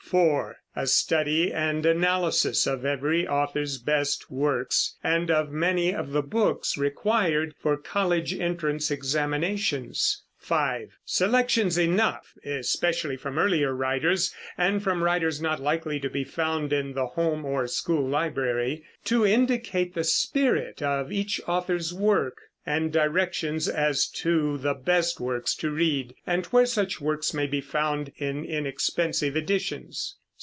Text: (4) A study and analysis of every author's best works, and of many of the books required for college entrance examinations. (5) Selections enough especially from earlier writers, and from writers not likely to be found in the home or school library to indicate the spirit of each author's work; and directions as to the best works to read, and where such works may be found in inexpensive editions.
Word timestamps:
(4) 0.03 0.57
A 0.75 0.87
study 0.87 1.53
and 1.53 1.85
analysis 1.85 2.67
of 2.67 2.83
every 2.85 3.25
author's 3.25 3.77
best 3.77 4.29
works, 4.29 4.97
and 5.01 5.31
of 5.31 5.51
many 5.53 5.95
of 5.95 6.11
the 6.11 6.21
books 6.21 6.77
required 6.77 7.53
for 7.57 7.77
college 7.77 8.37
entrance 8.37 8.91
examinations. 8.91 10.23
(5) 10.37 10.97
Selections 11.05 11.77
enough 11.77 12.33
especially 12.43 13.15
from 13.15 13.39
earlier 13.39 13.73
writers, 13.73 14.35
and 14.57 14.83
from 14.83 15.01
writers 15.01 15.41
not 15.41 15.61
likely 15.61 15.97
to 16.01 16.09
be 16.09 16.25
found 16.25 16.73
in 16.73 16.91
the 16.91 17.07
home 17.07 17.45
or 17.45 17.65
school 17.65 18.05
library 18.05 18.83
to 19.05 19.25
indicate 19.25 19.93
the 19.93 20.03
spirit 20.03 20.81
of 20.81 21.13
each 21.13 21.39
author's 21.47 21.93
work; 21.93 22.37
and 22.63 22.93
directions 22.93 23.67
as 23.67 24.07
to 24.07 24.55
the 24.59 24.73
best 24.75 25.19
works 25.19 25.55
to 25.55 25.67
read, 25.71 26.13
and 26.27 26.45
where 26.47 26.65
such 26.67 27.01
works 27.01 27.33
may 27.33 27.47
be 27.47 27.59
found 27.61 28.13
in 28.17 28.45
inexpensive 28.45 29.35
editions. 29.35 30.15